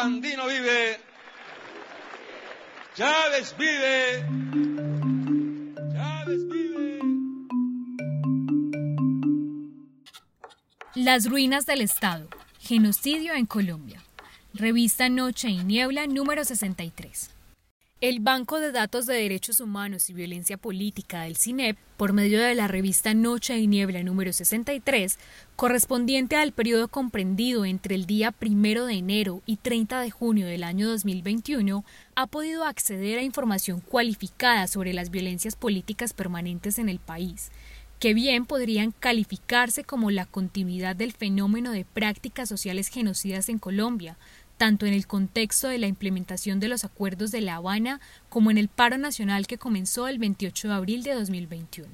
Sandino 0.00 0.46
vive. 0.46 0.98
Chávez 2.96 3.54
vive. 3.58 4.24
Chávez 5.92 6.48
vive. 6.48 7.00
Las 10.94 11.28
ruinas 11.28 11.66
del 11.66 11.82
Estado. 11.82 12.30
Genocidio 12.60 13.34
en 13.34 13.44
Colombia. 13.44 14.02
Revista 14.54 15.10
Noche 15.10 15.50
y 15.50 15.64
Niebla 15.64 16.06
número 16.06 16.46
63. 16.46 17.30
El 18.00 18.20
Banco 18.20 18.60
de 18.60 18.72
Datos 18.72 19.04
de 19.04 19.12
Derechos 19.12 19.60
Humanos 19.60 20.08
y 20.08 20.14
Violencia 20.14 20.56
Política 20.56 21.24
del 21.24 21.36
CINEP, 21.36 21.76
por 21.98 22.14
medio 22.14 22.40
de 22.40 22.54
la 22.54 22.66
revista 22.66 23.12
Noche 23.12 23.58
y 23.58 23.66
Niebla 23.66 24.02
número 24.02 24.32
63, 24.32 25.18
correspondiente 25.54 26.36
al 26.36 26.52
periodo 26.52 26.88
comprendido 26.88 27.66
entre 27.66 27.94
el 27.94 28.06
día 28.06 28.34
1 28.40 28.86
de 28.86 28.94
enero 28.94 29.42
y 29.44 29.56
30 29.56 30.00
de 30.00 30.10
junio 30.10 30.46
del 30.46 30.64
año 30.64 30.88
2021, 30.88 31.84
ha 32.14 32.26
podido 32.26 32.64
acceder 32.64 33.18
a 33.18 33.22
información 33.22 33.80
cualificada 33.80 34.66
sobre 34.66 34.94
las 34.94 35.10
violencias 35.10 35.54
políticas 35.54 36.14
permanentes 36.14 36.78
en 36.78 36.88
el 36.88 37.00
país, 37.00 37.50
que 37.98 38.14
bien 38.14 38.46
podrían 38.46 38.92
calificarse 38.92 39.84
como 39.84 40.10
la 40.10 40.24
continuidad 40.24 40.96
del 40.96 41.12
fenómeno 41.12 41.70
de 41.70 41.84
prácticas 41.84 42.48
sociales 42.48 42.88
genocidas 42.88 43.50
en 43.50 43.58
Colombia, 43.58 44.16
tanto 44.60 44.84
en 44.84 44.92
el 44.92 45.06
contexto 45.06 45.68
de 45.68 45.78
la 45.78 45.86
implementación 45.86 46.60
de 46.60 46.68
los 46.68 46.84
acuerdos 46.84 47.30
de 47.30 47.40
La 47.40 47.54
Habana 47.56 47.98
como 48.28 48.50
en 48.50 48.58
el 48.58 48.68
paro 48.68 48.98
nacional 48.98 49.46
que 49.46 49.56
comenzó 49.56 50.06
el 50.06 50.18
28 50.18 50.68
de 50.68 50.74
abril 50.74 51.02
de 51.02 51.14
2021. 51.14 51.88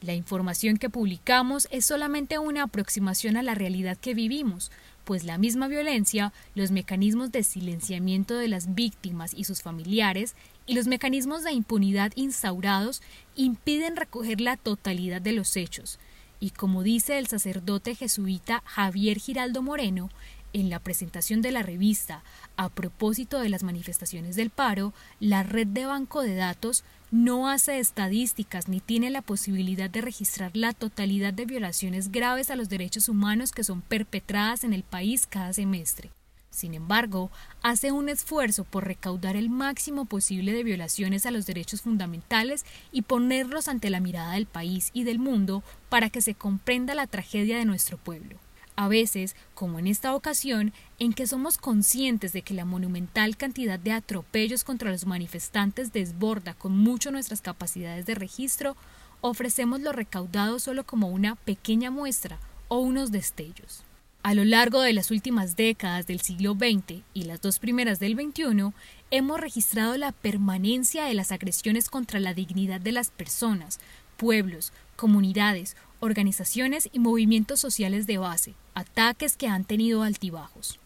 La 0.00 0.14
información 0.14 0.76
que 0.76 0.90
publicamos 0.90 1.68
es 1.70 1.86
solamente 1.86 2.40
una 2.40 2.64
aproximación 2.64 3.36
a 3.36 3.44
la 3.44 3.54
realidad 3.54 3.96
que 3.96 4.14
vivimos, 4.14 4.72
pues 5.04 5.22
la 5.22 5.38
misma 5.38 5.68
violencia, 5.68 6.32
los 6.56 6.72
mecanismos 6.72 7.30
de 7.30 7.44
silenciamiento 7.44 8.34
de 8.34 8.48
las 8.48 8.74
víctimas 8.74 9.32
y 9.32 9.44
sus 9.44 9.62
familiares 9.62 10.34
y 10.66 10.74
los 10.74 10.88
mecanismos 10.88 11.44
de 11.44 11.52
impunidad 11.52 12.10
instaurados 12.16 13.02
impiden 13.36 13.94
recoger 13.94 14.40
la 14.40 14.56
totalidad 14.56 15.22
de 15.22 15.30
los 15.30 15.56
hechos. 15.56 16.00
Y 16.40 16.50
como 16.50 16.82
dice 16.82 17.18
el 17.18 17.28
sacerdote 17.28 17.94
jesuita 17.94 18.62
Javier 18.64 19.18
Giraldo 19.18 19.62
Moreno, 19.62 20.08
en 20.52 20.70
la 20.70 20.78
presentación 20.78 21.42
de 21.42 21.52
la 21.52 21.62
revista 21.62 22.22
a 22.56 22.68
propósito 22.68 23.40
de 23.40 23.48
las 23.48 23.62
manifestaciones 23.62 24.36
del 24.36 24.50
paro, 24.50 24.92
la 25.18 25.42
red 25.42 25.66
de 25.66 25.86
banco 25.86 26.22
de 26.22 26.34
datos 26.34 26.84
no 27.10 27.48
hace 27.48 27.78
estadísticas 27.78 28.68
ni 28.68 28.80
tiene 28.80 29.10
la 29.10 29.22
posibilidad 29.22 29.90
de 29.90 30.00
registrar 30.00 30.52
la 30.54 30.72
totalidad 30.72 31.32
de 31.32 31.44
violaciones 31.44 32.12
graves 32.12 32.50
a 32.50 32.56
los 32.56 32.68
derechos 32.68 33.08
humanos 33.08 33.52
que 33.52 33.64
son 33.64 33.82
perpetradas 33.82 34.64
en 34.64 34.72
el 34.72 34.84
país 34.84 35.26
cada 35.26 35.52
semestre. 35.52 36.10
Sin 36.50 36.74
embargo, 36.74 37.30
hace 37.62 37.92
un 37.92 38.08
esfuerzo 38.08 38.64
por 38.64 38.84
recaudar 38.84 39.36
el 39.36 39.50
máximo 39.50 40.04
posible 40.04 40.52
de 40.52 40.64
violaciones 40.64 41.24
a 41.24 41.30
los 41.30 41.46
derechos 41.46 41.82
fundamentales 41.82 42.64
y 42.90 43.02
ponerlos 43.02 43.68
ante 43.68 43.88
la 43.88 44.00
mirada 44.00 44.32
del 44.32 44.46
país 44.46 44.90
y 44.92 45.04
del 45.04 45.20
mundo 45.20 45.62
para 45.88 46.10
que 46.10 46.20
se 46.20 46.34
comprenda 46.34 46.94
la 46.94 47.06
tragedia 47.06 47.56
de 47.56 47.64
nuestro 47.64 47.98
pueblo. 47.98 48.36
A 48.76 48.88
veces, 48.88 49.36
como 49.54 49.78
en 49.78 49.86
esta 49.86 50.14
ocasión, 50.14 50.72
en 50.98 51.12
que 51.12 51.26
somos 51.26 51.58
conscientes 51.58 52.32
de 52.32 52.42
que 52.42 52.54
la 52.54 52.64
monumental 52.64 53.36
cantidad 53.36 53.78
de 53.78 53.92
atropellos 53.92 54.64
contra 54.64 54.90
los 54.90 55.06
manifestantes 55.06 55.92
desborda 55.92 56.54
con 56.54 56.76
mucho 56.76 57.10
nuestras 57.10 57.40
capacidades 57.40 58.06
de 58.06 58.14
registro, 58.14 58.76
ofrecemos 59.20 59.80
lo 59.80 59.92
recaudado 59.92 60.58
solo 60.58 60.84
como 60.84 61.08
una 61.08 61.34
pequeña 61.34 61.90
muestra 61.90 62.38
o 62.68 62.78
unos 62.78 63.10
destellos. 63.10 63.84
A 64.22 64.34
lo 64.34 64.44
largo 64.44 64.82
de 64.82 64.92
las 64.92 65.10
últimas 65.10 65.56
décadas 65.56 66.06
del 66.06 66.20
siglo 66.20 66.52
XX 66.52 67.02
y 67.14 67.22
las 67.24 67.40
dos 67.40 67.58
primeras 67.58 68.00
del 68.00 68.14
XXI, 68.14 68.72
hemos 69.10 69.40
registrado 69.40 69.96
la 69.96 70.12
permanencia 70.12 71.04
de 71.04 71.14
las 71.14 71.32
agresiones 71.32 71.88
contra 71.88 72.20
la 72.20 72.34
dignidad 72.34 72.82
de 72.82 72.92
las 72.92 73.10
personas, 73.10 73.80
pueblos, 74.18 74.74
comunidades, 74.96 75.74
organizaciones 76.00 76.88
y 76.92 76.98
movimientos 76.98 77.60
sociales 77.60 78.06
de 78.06 78.18
base, 78.18 78.54
ataques 78.74 79.36
que 79.36 79.48
han 79.48 79.64
tenido 79.64 80.02
altibajos. 80.02 80.80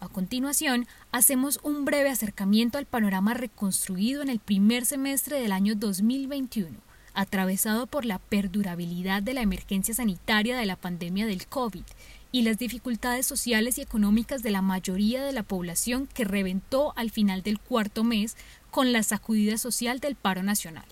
A 0.00 0.08
continuación, 0.08 0.86
hacemos 1.12 1.60
un 1.62 1.84
breve 1.84 2.08
acercamiento 2.08 2.78
al 2.78 2.86
panorama 2.86 3.34
reconstruido 3.34 4.22
en 4.22 4.30
el 4.30 4.38
primer 4.38 4.86
semestre 4.86 5.40
del 5.40 5.52
año 5.52 5.74
2021, 5.74 6.78
atravesado 7.12 7.86
por 7.86 8.06
la 8.06 8.18
perdurabilidad 8.18 9.22
de 9.22 9.34
la 9.34 9.42
emergencia 9.42 9.94
sanitaria 9.94 10.56
de 10.56 10.64
la 10.64 10.76
pandemia 10.76 11.26
del 11.26 11.46
COVID 11.46 11.84
y 12.32 12.42
las 12.42 12.58
dificultades 12.58 13.26
sociales 13.26 13.76
y 13.76 13.82
económicas 13.82 14.42
de 14.42 14.50
la 14.50 14.62
mayoría 14.62 15.22
de 15.22 15.32
la 15.32 15.42
población 15.42 16.08
que 16.14 16.24
reventó 16.24 16.94
al 16.96 17.10
final 17.10 17.42
del 17.42 17.58
cuarto 17.58 18.04
mes 18.04 18.36
con 18.70 18.92
la 18.92 19.02
sacudida 19.02 19.58
social 19.58 20.00
del 20.00 20.14
paro 20.14 20.42
nacional. 20.42 20.86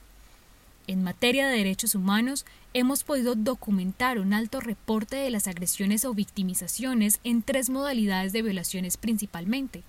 En 0.88 1.04
materia 1.04 1.46
de 1.46 1.56
derechos 1.56 1.94
humanos, 1.94 2.44
hemos 2.74 3.04
podido 3.04 3.36
documentar 3.36 4.18
un 4.18 4.32
alto 4.32 4.58
reporte 4.58 5.16
de 5.16 5.30
las 5.30 5.46
agresiones 5.46 6.04
o 6.04 6.14
victimizaciones 6.14 7.20
en 7.22 7.42
tres 7.42 7.70
modalidades 7.70 8.32
de 8.32 8.42
violaciones 8.42 8.96
principalmente 8.96 9.84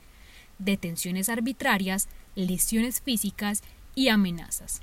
detenciones 0.60 1.30
arbitrarias, 1.30 2.08
lesiones 2.36 3.02
físicas 3.02 3.64
y 3.96 4.10
amenazas. 4.10 4.82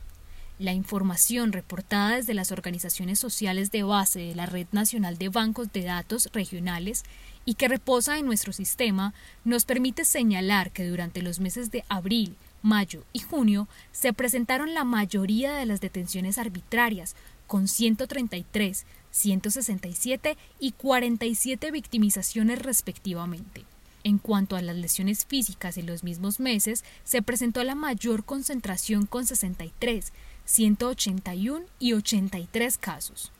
La 0.59 0.73
información 0.73 1.53
reportada 1.53 2.17
desde 2.17 2.33
las 2.33 2.51
organizaciones 2.51 3.19
sociales 3.19 3.71
de 3.71 3.83
base 3.83 4.21
de 4.21 4.35
la 4.35 4.47
Red 4.47 4.69
Nacional 4.73 5.19
de 5.19 5.29
Bancos 5.29 5.71
de 5.71 5.83
Datos 5.83 6.31
Regionales 6.33 7.05
y 7.45 7.55
que 7.55 7.69
reposa 7.69 8.19
en 8.19 8.25
nuestro 8.25 8.55
sistema 8.55 9.13
nos 9.45 9.67
permite 9.67 10.07
señalar 10.07 10.73
que 10.73 10.89
durante 10.89 11.21
los 11.21 11.41
meses 11.41 11.71
de 11.71 11.85
abril, 11.91 12.37
mayo 12.63 13.05
y 13.13 13.21
junio 13.21 13.69
se 13.93 14.13
presentaron 14.13 14.75
la 14.75 14.85
mayoría 14.85 15.55
de 15.55 15.67
las 15.67 15.81
detenciones 15.81 16.39
arbitrarias, 16.39 17.17
con 17.47 17.69
133, 17.69 18.87
167 19.11 20.37
y 20.59 20.73
47 20.73 21.71
victimizaciones 21.71 22.61
respectivamente. 22.61 23.65
En 24.05 24.19
cuanto 24.19 24.55
a 24.57 24.63
las 24.63 24.77
lesiones 24.77 25.27
físicas 25.27 25.79
en 25.79 25.87
los 25.87 26.05
mismos 26.05 26.39
meses, 26.39 26.85
se 27.03 27.23
presentó 27.23 27.65
la 27.65 27.75
mayor 27.75 28.25
concentración 28.25 29.07
con 29.07 29.27
63, 29.27 30.13
181 30.45 31.67
y 31.81 31.93
83 31.95 32.79
casos. 32.79 33.33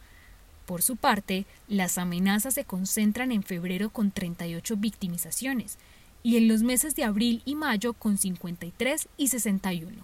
Por 0.67 0.83
su 0.83 0.97
parte, 0.97 1.47
las 1.69 1.99
amenazas 1.99 2.55
se 2.55 2.65
concentran 2.65 3.31
en 3.31 3.45
febrero 3.45 3.91
con 3.91 4.11
38 4.11 4.77
victimizaciones, 4.77 5.79
y 6.27 6.37
en 6.37 6.49
los 6.49 6.65
meses 6.65 6.97
de 6.97 7.05
abril 7.05 7.41
y 7.45 7.55
mayo 7.55 7.93
con 7.93 8.19
53 8.19 9.09
y 9.17 9.29
61. 9.29 10.03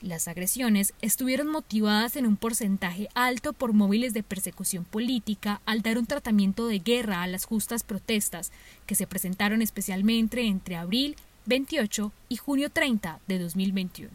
Las 0.00 0.26
agresiones 0.26 0.92
estuvieron 1.02 1.46
motivadas 1.46 2.16
en 2.16 2.26
un 2.26 2.36
porcentaje 2.36 3.08
alto 3.14 3.52
por 3.52 3.72
móviles 3.72 4.12
de 4.12 4.24
persecución 4.24 4.82
política 4.84 5.60
al 5.64 5.82
dar 5.82 5.98
un 5.98 6.06
tratamiento 6.06 6.66
de 6.66 6.80
guerra 6.80 7.22
a 7.22 7.28
las 7.28 7.44
justas 7.44 7.84
protestas 7.84 8.50
que 8.86 8.96
se 8.96 9.06
presentaron 9.06 9.62
especialmente 9.62 10.44
entre 10.44 10.74
abril 10.74 11.14
28 11.46 12.10
y 12.28 12.36
junio 12.38 12.68
30 12.68 13.20
de 13.28 13.38
2021. 13.38 14.10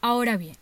Ahora 0.00 0.36
bien, 0.36 0.54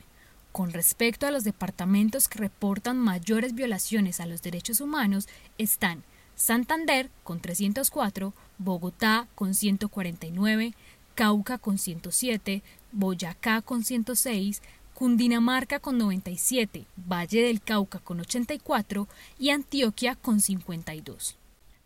con 0.50 0.72
respecto 0.72 1.26
a 1.26 1.30
los 1.30 1.44
departamentos 1.44 2.28
que 2.28 2.38
reportan 2.38 2.96
mayores 2.96 3.54
violaciones 3.54 4.20
a 4.20 4.24
los 4.24 4.40
derechos 4.40 4.80
humanos 4.80 5.28
están 5.58 6.04
Santander 6.36 7.10
con 7.24 7.40
304, 7.40 8.34
Bogotá 8.58 9.26
con 9.34 9.54
149, 9.54 10.74
Cauca 11.14 11.56
con 11.56 11.78
107, 11.78 12.62
Boyacá 12.92 13.62
con 13.62 13.82
106, 13.82 14.60
Cundinamarca 14.92 15.80
con 15.80 15.96
97, 15.96 16.84
Valle 16.96 17.42
del 17.42 17.62
Cauca 17.62 17.98
con 17.98 18.20
84 18.20 19.08
y 19.38 19.50
Antioquia 19.50 20.14
con 20.14 20.40
52. 20.40 21.38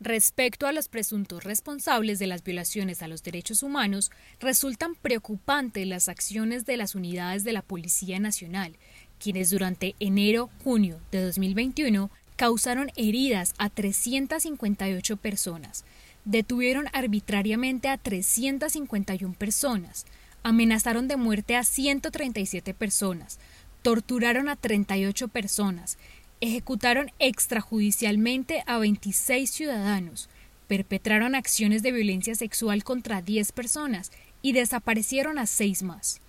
Respecto 0.02 0.66
a 0.66 0.72
los 0.72 0.88
presuntos 0.88 1.44
responsables 1.44 2.18
de 2.18 2.26
las 2.26 2.42
violaciones 2.42 3.02
a 3.02 3.08
los 3.08 3.22
derechos 3.22 3.62
humanos, 3.62 4.10
resultan 4.40 4.94
preocupantes 4.94 5.86
las 5.86 6.08
acciones 6.08 6.64
de 6.66 6.76
las 6.76 6.94
unidades 6.94 7.44
de 7.44 7.52
la 7.52 7.62
Policía 7.62 8.18
Nacional, 8.18 8.76
quienes 9.20 9.50
durante 9.50 9.94
enero-junio 10.00 10.98
de 11.12 11.22
2021 11.22 12.10
causaron 12.40 12.90
heridas 12.96 13.52
a 13.58 13.68
358 13.68 15.18
personas, 15.18 15.84
detuvieron 16.24 16.86
arbitrariamente 16.94 17.88
a 17.88 17.98
351 17.98 19.34
personas, 19.34 20.06
amenazaron 20.42 21.06
de 21.06 21.18
muerte 21.18 21.54
a 21.54 21.64
137 21.64 22.72
personas, 22.72 23.38
torturaron 23.82 24.48
a 24.48 24.56
38 24.56 25.28
personas, 25.28 25.98
ejecutaron 26.40 27.12
extrajudicialmente 27.18 28.64
a 28.66 28.78
26 28.78 29.50
ciudadanos, 29.50 30.30
perpetraron 30.66 31.34
acciones 31.34 31.82
de 31.82 31.92
violencia 31.92 32.34
sexual 32.34 32.84
contra 32.84 33.20
10 33.20 33.52
personas 33.52 34.12
y 34.40 34.52
desaparecieron 34.52 35.38
a 35.38 35.44
6 35.44 35.82
más. 35.82 36.22